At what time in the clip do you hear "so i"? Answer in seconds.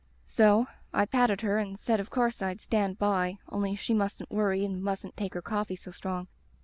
0.25-1.05